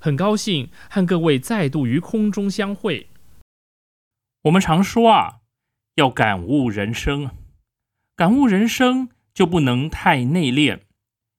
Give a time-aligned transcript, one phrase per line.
[0.00, 3.08] 很高兴和各位再度于空中相会。
[4.42, 5.40] 我们常说啊，
[5.96, 7.30] 要感悟人生，
[8.14, 10.80] 感悟人生就不能太内敛，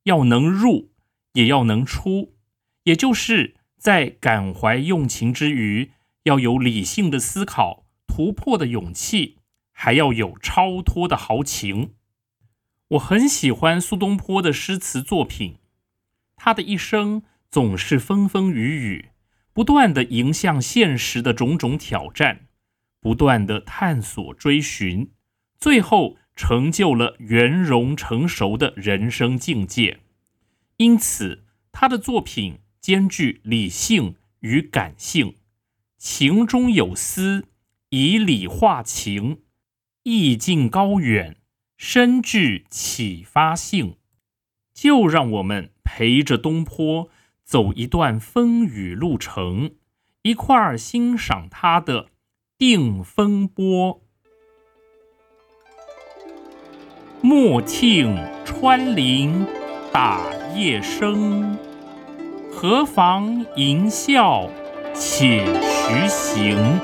[0.04, 0.92] 要能入，
[1.34, 2.36] 也要能出，
[2.84, 5.92] 也就是在感怀用情之余，
[6.24, 9.38] 要有理性的思考、突破的勇气，
[9.72, 11.94] 还要有超脱的豪情。
[12.90, 15.60] 我很喜欢苏东坡的诗词作品，
[16.36, 17.24] 他的一生。
[17.52, 19.10] 总是风风雨雨，
[19.54, 22.48] 不断的迎向现实的种种挑战，
[23.02, 25.10] 不断的探索追寻，
[25.58, 30.00] 最后成就了圆融成熟的人生境界。
[30.78, 35.36] 因此，他的作品兼具理性与感性，
[35.98, 37.48] 情中有思，
[37.90, 39.42] 以理化情，
[40.04, 41.38] 意境高远，
[41.78, 43.96] 深具启发性。
[44.72, 47.10] 就让我们陪着东坡。
[47.50, 49.72] 走一段风雨路程，
[50.22, 52.04] 一块儿欣赏他的
[52.60, 53.96] 《定风波》。
[57.22, 58.16] 莫听
[58.46, 59.48] 穿林
[59.92, 60.22] 打
[60.56, 61.58] 叶声，
[62.52, 64.48] 何妨吟啸
[64.94, 66.80] 且徐行。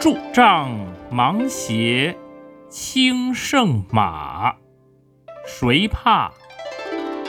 [0.00, 0.70] 拄杖
[1.10, 2.16] 芒鞋
[2.70, 4.56] 轻胜马，
[5.46, 6.32] 谁怕？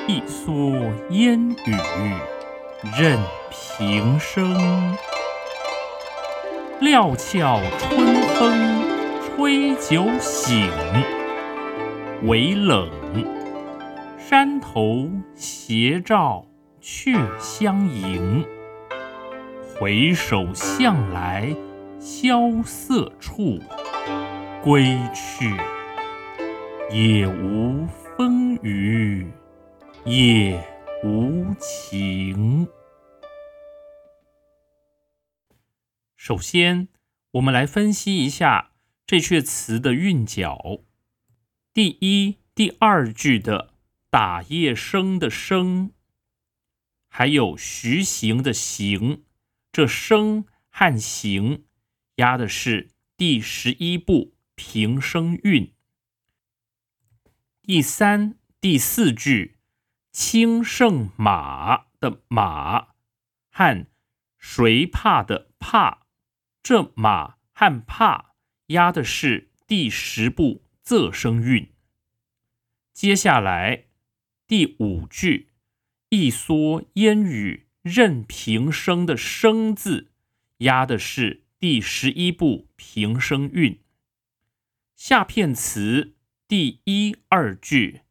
[0.07, 1.75] 一蓑烟雨
[2.95, 3.17] 任
[3.49, 4.95] 平生，
[6.79, 8.05] 料峭春
[8.35, 8.83] 风
[9.23, 10.69] 吹酒醒，
[12.21, 12.88] 微冷，
[14.19, 16.45] 山头斜照
[16.79, 18.45] 却相迎。
[19.79, 21.51] 回首向来
[21.99, 23.59] 萧瑟处，
[24.63, 25.51] 归去，
[26.91, 29.25] 也无风雨。
[30.07, 30.63] 也
[31.03, 32.67] 无情。
[36.16, 36.89] 首先，
[37.31, 38.73] 我们来分析一下
[39.07, 40.83] 这阙词的韵脚。
[41.73, 43.73] 第一、第二句的
[44.11, 45.91] “打叶声”的“声”，
[47.09, 49.23] 还有“徐行”的“行”，
[49.73, 51.66] 这“声”和“行”
[52.17, 55.73] 押的是第十一部平声韵。
[57.63, 59.54] 第三、第四句。
[60.17, 62.94] 轻胜马的马
[63.52, 63.85] 和
[64.38, 66.08] 谁怕的怕，
[66.64, 68.34] 这马和怕
[68.67, 71.70] 押的是第十部仄声韵。
[72.94, 73.88] 接下来
[74.47, 75.50] 第五句
[76.08, 80.14] 一蓑烟雨任平生的生字
[80.59, 83.82] 押的是第十一部平声韵。
[84.96, 86.16] 下片词
[86.47, 88.03] 第一二句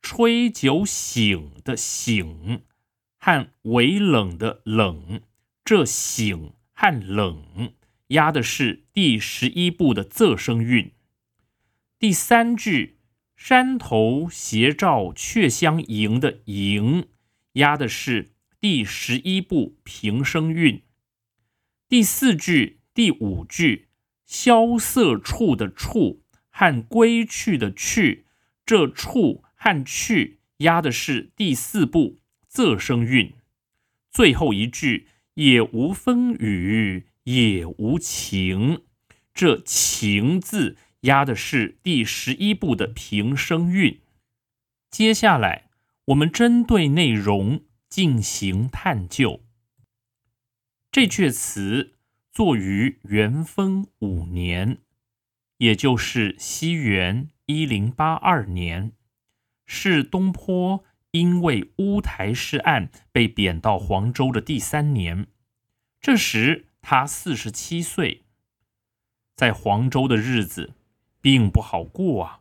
[0.00, 2.62] 吹酒醒的醒
[3.18, 5.22] 和微冷的冷，
[5.64, 7.74] 这醒和冷
[8.08, 10.92] 押的是第十一部的仄声韵。
[11.98, 12.98] 第三句
[13.36, 17.08] 山头斜照却相迎的迎
[17.54, 18.30] 押的是
[18.60, 20.82] 第十一部平声韵。
[21.88, 23.88] 第四句、第五句
[24.24, 28.26] 萧瑟处的处和归去的去，
[28.64, 32.20] 这处和去押的是第四部
[32.50, 33.34] 仄声韵。
[34.10, 38.84] 最后一句也无风雨也无晴，
[39.34, 40.78] 这晴字。
[41.02, 44.00] 押的是第十一部的平声韵。
[44.90, 45.70] 接下来，
[46.06, 49.44] 我们针对内容进行探究。
[50.90, 51.94] 这阙词
[52.32, 54.78] 作于元丰五年，
[55.58, 58.90] 也就是西元一零八二年，
[59.68, 60.82] 是东坡
[61.12, 65.28] 因为乌台诗案被贬到黄州的第三年。
[66.00, 68.24] 这时他四十七岁，
[69.36, 70.74] 在黄州的日子。
[71.20, 72.40] 并不好过啊，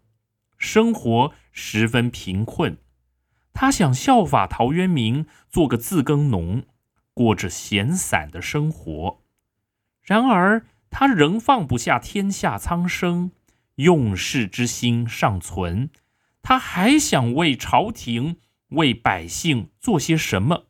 [0.56, 2.78] 生活十分贫困。
[3.52, 6.64] 他想效法陶渊明，做个自耕农，
[7.12, 9.24] 过着闲散的生活。
[10.04, 13.32] 然而，他仍放不下天下苍生，
[13.76, 15.90] 用世之心尚存。
[16.48, 18.38] 他还想为朝廷、
[18.70, 20.68] 为百姓做些什么。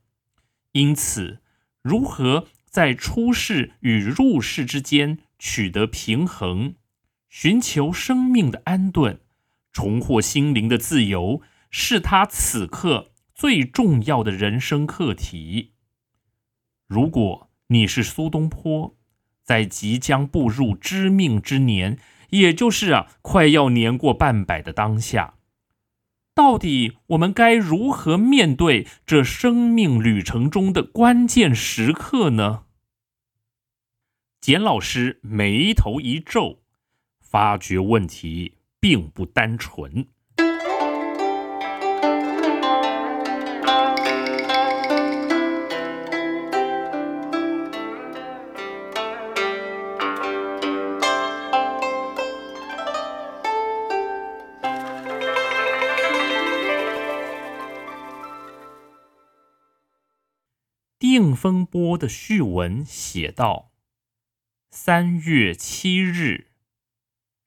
[0.72, 1.44] 因此，
[1.84, 6.74] 如何在出世与入世之间取得平衡？
[7.30, 9.20] 寻求生命的安顿，
[9.72, 15.74] 重获心灵的自由，是他此刻最重要的人生课题。
[16.88, 18.98] 如果你是苏东坡，
[19.44, 22.00] 在即将步入知命之年，
[22.32, 25.36] 也就是啊快要年过半百的当下，
[26.38, 32.66] 到底我们该如何面对这生命旅程中的关键时刻呢？
[34.39, 36.60] 简老师眉头一皱。
[37.19, 40.10] 发觉问题并不单纯。
[61.38, 63.72] 风波的序文写道
[64.72, 66.48] ：“三月七日。”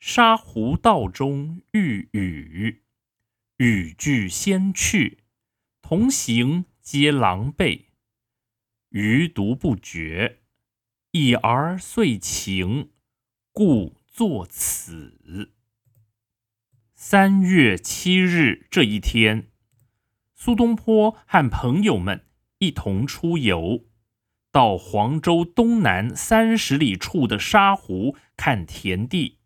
[0.01, 2.85] 沙湖道中遇雨，
[3.59, 5.19] 雨具先去，
[5.83, 7.87] 同行皆狼狈。
[8.89, 10.39] 余独不觉，
[11.11, 12.93] 已而遂晴，
[13.53, 15.53] 故作此。
[16.95, 19.51] 三月七日这一天，
[20.35, 22.25] 苏东坡和朋友们
[22.61, 23.87] 一同出游，
[24.53, 29.39] 到黄州东南三十里处的沙湖看田地。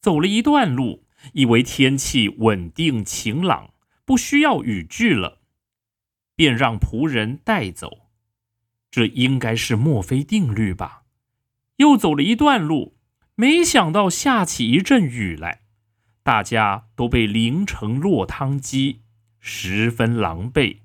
[0.00, 3.74] 走了一段路，以为天气稳定晴朗，
[4.04, 5.40] 不需要雨具了，
[6.36, 8.06] 便让仆人带走。
[8.88, 11.02] 这应该是墨菲定律吧？
[11.76, 12.96] 又走了一段路，
[13.34, 15.62] 没想到下起一阵雨来，
[16.22, 19.00] 大家都被淋成落汤鸡，
[19.40, 20.81] 十分狼狈、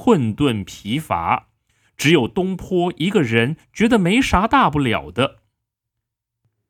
[0.00, 1.48] 困顿、疲乏。
[1.96, 5.42] 只有东坡一个人觉得没啥大不了的。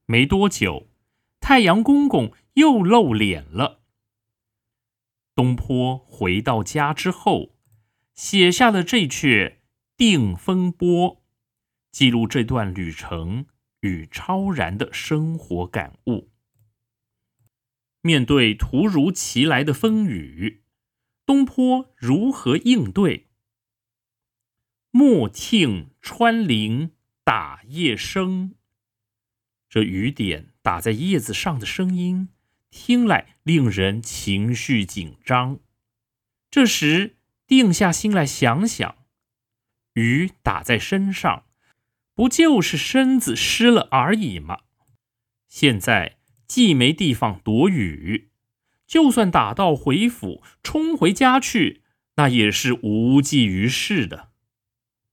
[0.06, 0.88] 没多久。
[1.38, 3.82] 太阳公公又露脸了。
[5.34, 7.54] 东坡回到家之后，
[8.14, 9.08] 写下了这阙
[9.96, 11.16] 《定风波》，
[11.92, 13.46] 记录这段旅程
[13.80, 16.30] 与超然的生活感悟。
[18.00, 20.64] 面对突如其来的风雨，
[21.28, 23.26] 东坡如何应对？
[24.90, 26.92] 莫听穿林
[27.22, 28.54] 打叶声，
[29.68, 30.54] 这雨点。
[30.62, 32.30] 打在叶子上的声音，
[32.70, 35.60] 听来令人情绪紧张。
[36.50, 38.96] 这时，定下心来想想，
[39.92, 41.44] 雨打在身上，
[42.14, 44.60] 不就是身子湿了而已吗？
[45.46, 46.16] 现在
[46.46, 48.30] 既没地方躲雨，
[48.88, 51.82] 就算打道回府，冲回家去，
[52.16, 54.30] 那也是无济于事的。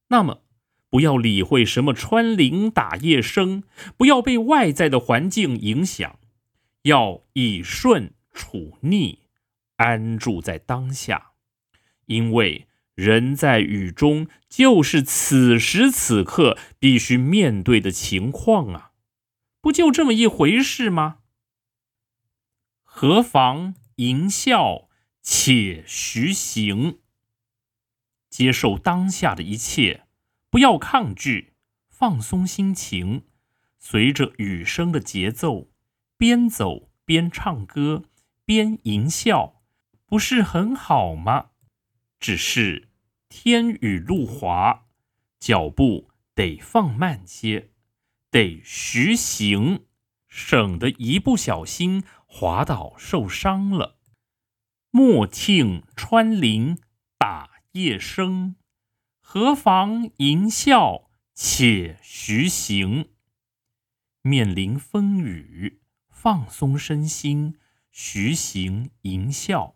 [0.07, 0.41] 那么。
[0.87, 3.63] 不要理会什么穿林打叶声，
[3.97, 6.19] 不要被外在的环境影响，
[6.83, 9.19] 要以顺处逆，
[9.75, 11.31] 安住在当下。
[12.05, 18.91] 因为人在雨中，就是此时此刻必须面对的情况啊，
[19.59, 21.17] 不就这么一回事吗？
[22.97, 24.87] 何妨吟啸
[25.21, 26.99] 且徐行。
[28.29, 30.07] 接受当下的一切，
[30.49, 31.55] 不要抗拒，
[31.89, 33.25] 放松心情，
[33.77, 35.67] 随着雨声的节奏，
[36.17, 38.05] 边走边唱歌，
[38.45, 39.61] 边吟笑，
[40.05, 41.47] 不是很好吗？
[42.17, 42.87] 只是
[43.27, 44.85] 天雨路滑，
[45.37, 47.71] 脚步得放慢些，
[48.31, 49.83] 得徐行，
[50.29, 52.05] 省得一不小心
[52.37, 53.95] 滑倒受伤了。
[54.91, 56.77] 莫听穿林
[57.17, 57.51] 打。
[57.71, 58.55] 叶声，
[59.21, 63.09] 何妨吟啸且徐行。
[64.21, 67.55] 面临风雨，放松身心，
[67.89, 69.73] 徐行吟啸，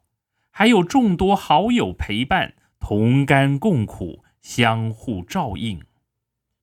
[0.49, 5.81] 还有众多好友陪伴，同甘共苦，相互照应。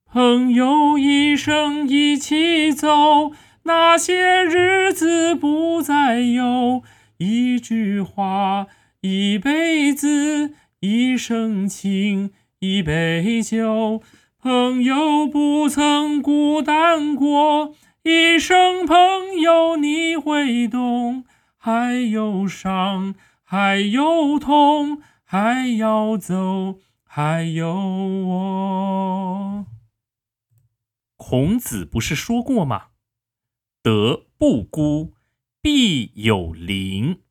[0.06, 3.32] 朋友一生一起走，
[3.66, 6.82] 那些日子不再有。
[7.18, 8.66] 一句话，
[9.00, 10.54] 一辈子。
[10.80, 14.02] 一生情，一杯酒，
[14.38, 17.74] 朋友不曾孤单过。
[18.04, 21.24] 一生朋友你会懂，
[21.56, 29.66] 还有伤，还有痛，还要走，还有我。
[31.16, 32.88] 孔子不是说过吗？
[33.86, 35.14] 德不孤，
[35.60, 37.22] 必有邻。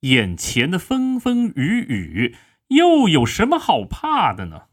[0.00, 2.36] 眼前的风风雨雨。
[2.68, 4.68] 又有什么好怕的呢？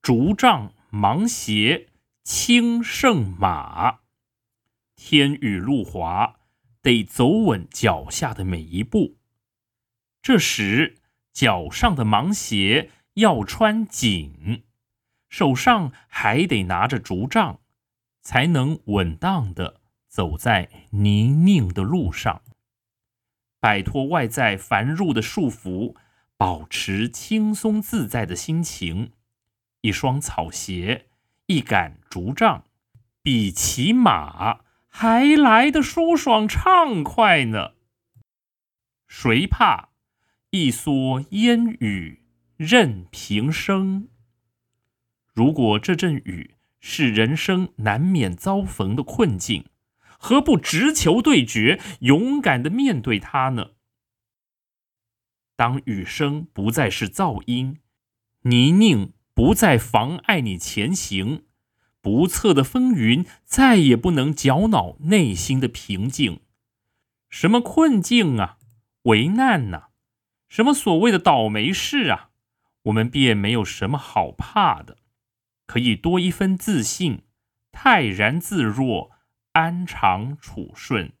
[0.00, 1.88] 竹杖芒鞋
[2.22, 4.02] 轻胜马，
[4.94, 6.36] 天雨路滑，
[6.80, 9.16] 得走稳脚下的每一步。
[10.22, 10.98] 这时
[11.32, 14.62] 脚上的芒鞋要穿紧，
[15.28, 17.58] 手上还得拿着竹杖，
[18.24, 22.42] 才能稳当的走在泥泞的路上，
[23.60, 25.94] 摆脱外在繁缛的束缚。
[26.36, 29.12] 保持轻松自在的心情，
[29.82, 31.06] 一双草鞋，
[31.46, 32.64] 一杆竹杖，
[33.22, 37.74] 比骑马还来得舒爽畅快呢。
[39.06, 39.90] 谁怕
[40.50, 42.24] 一蓑烟雨
[42.56, 44.08] 任平生？
[45.32, 46.53] 如果这阵雨
[46.86, 49.64] 是人生难免遭逢的困境，
[50.18, 53.70] 何不直球对决，勇敢的面对它呢？
[55.56, 57.78] 当雨声不再是噪音，
[58.42, 61.46] 泥泞不再妨碍你前行，
[62.02, 66.40] 不测的风云再也不能搅恼内心的平静。
[67.30, 68.58] 什么困境啊，
[69.04, 69.84] 危难呐，
[70.50, 72.28] 什么所谓的倒霉事啊，
[72.82, 74.98] 我们便没有什么好怕的，
[75.66, 77.22] 可以多一分自信，
[77.72, 79.10] 泰然自若，
[79.52, 81.12] 安常处顺，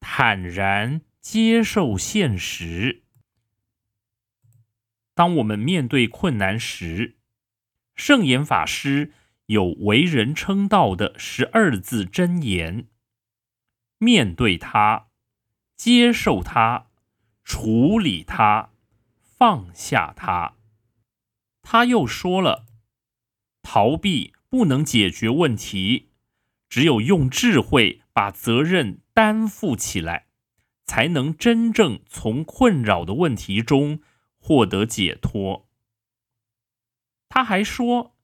[0.00, 3.04] 坦然接受现实。
[5.14, 7.18] 当我们面对困难时，
[7.94, 9.12] 圣严法师
[9.46, 12.88] 有为人称道的十二字真言：
[13.98, 15.08] 面对它，
[15.76, 16.86] 接受它，
[17.44, 18.70] 处理它，
[19.20, 20.54] 放下它。
[21.60, 22.66] 他又说了，
[23.62, 26.10] 逃避不能解决问题，
[26.68, 30.26] 只有用智慧把责任担负起来，
[30.84, 34.00] 才能真正从困扰的问题中。
[34.44, 35.68] 获得解脱。
[37.28, 38.16] 他还说，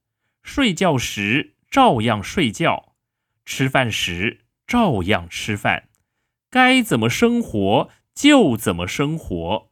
[0.43, 2.93] 睡觉时照样睡觉，
[3.45, 5.87] 吃饭时照样吃饭，
[6.49, 9.71] 该怎么生活就怎么生活。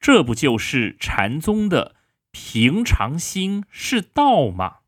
[0.00, 1.94] 这不就是禅宗的
[2.30, 4.78] 平常心是道吗？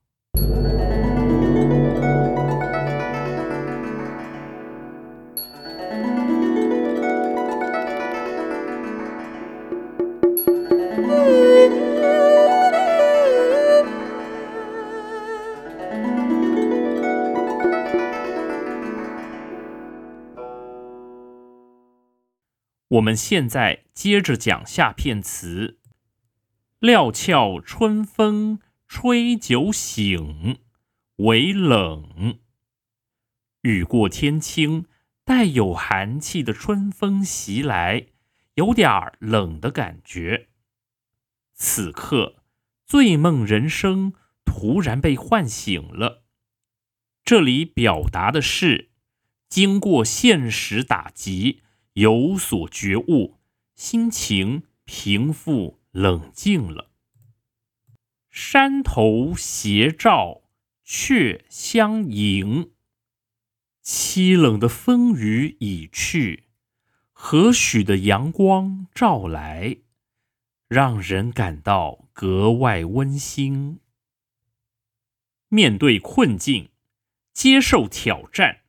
[22.92, 25.78] 我们现在接着讲下片词：
[26.80, 30.60] 料峭春风吹酒醒，
[31.16, 32.38] 微冷。
[33.60, 34.86] 雨过天青，
[35.26, 38.06] 带有寒气的春风袭来，
[38.54, 40.48] 有点冷的感觉。
[41.52, 42.42] 此刻，
[42.86, 44.14] 醉梦人生
[44.46, 46.24] 突然被唤醒了。
[47.22, 48.88] 这里表达的是，
[49.50, 51.60] 经过现实打击。
[51.92, 53.38] 有所觉悟，
[53.74, 56.87] 心情平复冷静了。
[58.40, 60.42] 山头斜照
[60.84, 62.70] 却相迎，
[63.82, 66.44] 凄冷的风雨已去，
[67.10, 69.78] 何许的阳光照来，
[70.68, 73.80] 让人感到格外温馨。
[75.48, 76.70] 面对困境，
[77.32, 78.60] 接受挑战，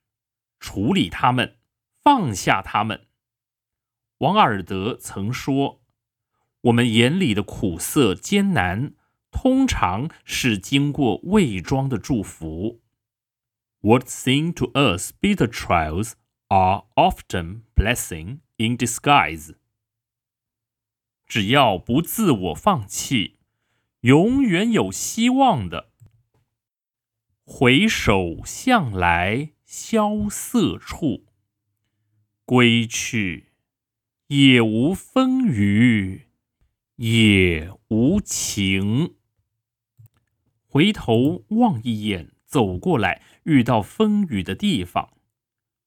[0.59, 1.59] 处理他们，
[2.01, 3.05] 放下他们。
[4.17, 5.83] 王尔德曾说
[6.61, 8.95] ：“我们眼里的苦涩艰难，
[9.31, 12.81] 通常是经过伪装的祝福。”
[13.81, 16.13] What seem to us bitter trials
[16.47, 19.55] are often blessing in disguise。
[21.25, 23.37] 只要不自我放弃，
[24.01, 25.93] 永远有希望的。
[27.45, 31.27] 回首向来萧瑟处，
[32.45, 33.53] 归去，
[34.27, 36.27] 也无风雨
[36.97, 39.15] 也无晴。
[40.71, 45.13] 回头望一眼，走过来遇到风雨的地方。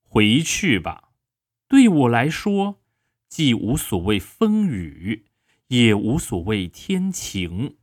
[0.03, 1.11] 回去吧，
[1.69, 2.81] 对我来说，
[3.29, 5.27] 既无所谓风雨，
[5.69, 7.77] 也无所谓天晴。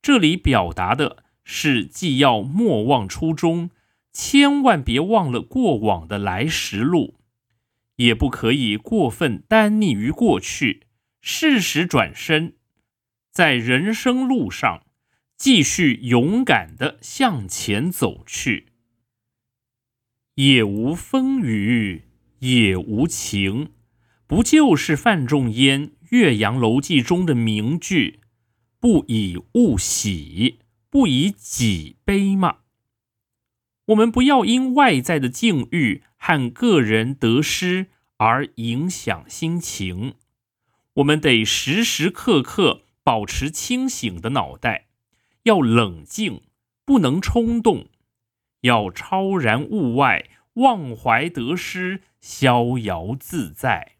[0.00, 3.70] 这里表达的是，既要莫忘初衷，
[4.12, 7.16] 千万别忘了过往的来时路，
[7.96, 10.86] 也不可以过分耽溺于过去，
[11.20, 12.54] 适时转身，
[13.32, 14.84] 在人生路上
[15.40, 18.66] 继续勇敢的向前走去。
[20.34, 22.02] 也无风雨
[22.40, 23.72] 也无晴，
[24.26, 28.20] 不就是范仲淹《岳阳楼记》中的名句
[28.78, 30.58] “不以物喜，
[30.90, 32.58] 不以己悲”吗？
[33.86, 37.86] 我们不要因外在的境遇和个人得失
[38.18, 40.16] 而影响心情，
[40.96, 44.88] 我们得时时刻刻保持清醒的脑袋，
[45.44, 46.42] 要冷静，
[46.84, 47.88] 不能冲动。
[48.62, 53.96] 要超然物外，忘怀得失，逍遥自在。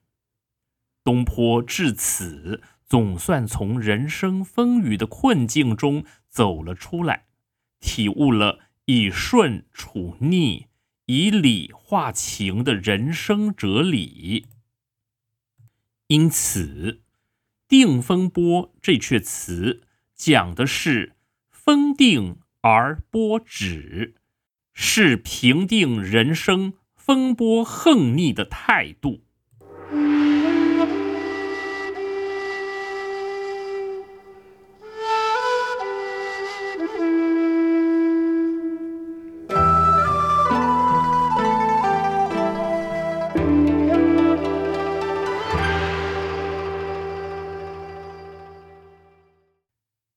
[1.03, 7.25] 东坡至此，总算从人生风雨的困境中走了出来，
[7.81, 10.67] 体悟了以顺处逆、
[11.07, 14.47] 以理化情的人生哲理。
[16.09, 17.01] 因此
[17.67, 21.15] ，“定风波”这阙词讲的是
[21.71, 24.17] 风定而波止。
[24.75, 29.21] 是平定人生风波横逆的态度。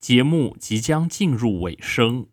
[0.04, 2.28] 节目即将进入尾声，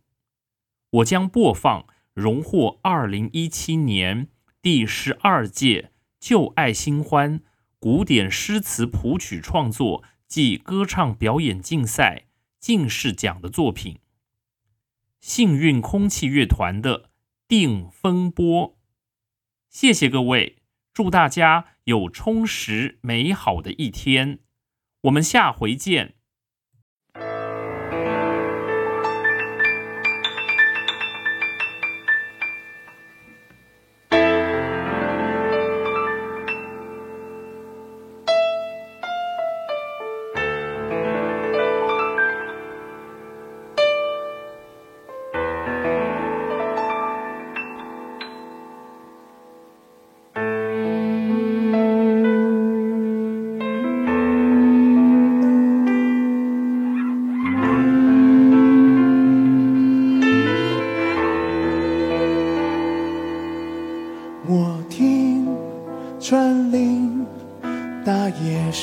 [0.90, 1.87] 我将播放。
[2.14, 4.26] 荣获二零一七年
[4.61, 7.40] 第十二届旧爱新欢
[7.78, 12.26] 古典诗词谱曲创作暨歌唱表演竞赛
[12.59, 14.00] 进士奖的作品，
[15.20, 17.04] 幸运空气乐团的
[17.46, 18.70] 《定风波》。
[19.68, 20.56] 谢谢各位，
[20.92, 24.40] 祝大家有充实美好的一天，
[25.02, 26.16] 我们下回见。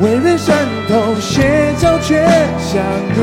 [0.00, 0.56] 为人山
[0.88, 2.24] 头写照却
[2.58, 2.82] 相
[3.12, 3.18] 遇，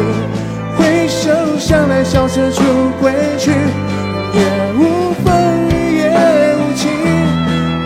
[0.78, 2.62] 回首向来萧瑟处
[3.02, 4.40] 归去，也
[4.78, 6.10] 无风雨也
[6.56, 6.92] 无晴，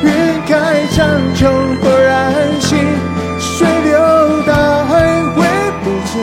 [0.04, 0.12] 云
[0.46, 1.48] 开苍穹
[1.82, 2.78] 豁然醒，
[3.40, 5.48] 水流大海回
[5.86, 6.20] 不去，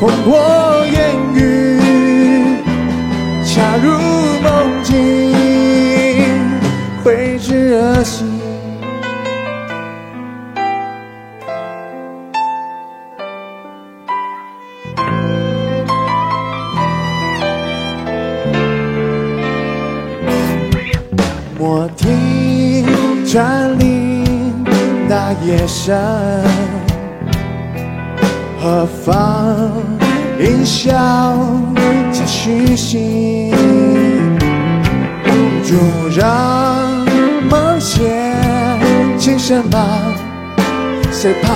[0.00, 0.51] 风波。
[36.22, 37.04] 让
[37.50, 38.00] 梦险
[39.18, 39.88] 情深吧，
[41.10, 41.48] 谁怕？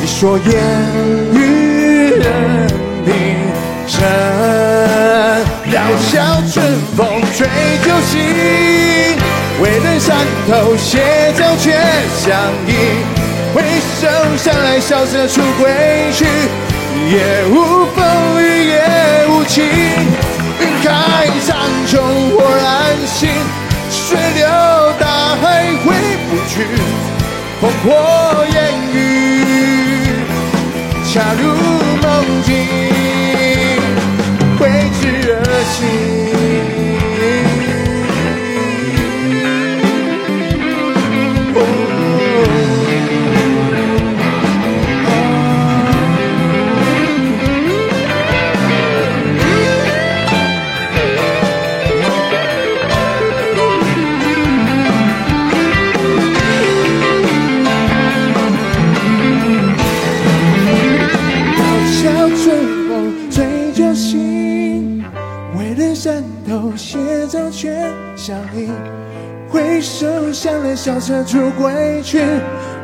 [0.00, 0.54] 你说烟
[1.32, 2.68] 雨人
[3.04, 3.12] 定
[3.88, 4.06] 身，
[5.66, 6.64] 渺小春
[6.96, 7.48] 风吹
[7.84, 8.20] 酒醒，
[9.60, 10.16] 为人山
[10.48, 11.72] 头斜照却
[12.18, 12.30] 相
[12.68, 12.72] 迎。
[13.52, 13.64] 回
[14.00, 15.72] 首向来萧瑟出归
[16.12, 16.24] 去，
[17.10, 19.64] 也无风雨也无晴。
[20.82, 21.92] 开苍穹
[22.30, 23.28] 豁然醒，
[23.90, 24.46] 水流
[24.98, 25.44] 大海
[25.84, 25.92] 回
[26.28, 26.66] 不去，
[27.60, 27.88] 烽火
[28.52, 28.56] 烟
[28.92, 28.96] 雨。
[31.04, 31.42] 恰如
[32.02, 32.08] 梦
[32.44, 32.48] 境，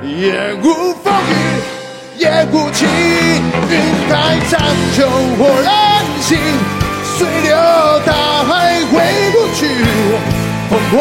[0.03, 0.65] 也无
[1.03, 1.33] 风雨
[2.19, 2.89] 也无晴。
[3.69, 3.73] 云
[4.09, 4.61] 开苍
[4.95, 4.97] 穹
[5.39, 5.69] 我任
[6.21, 6.39] 性，
[7.17, 7.51] 随流
[8.05, 8.13] 大
[8.45, 8.51] 海
[8.91, 8.95] 回
[9.33, 9.67] 不去，
[10.71, 10.95] 风过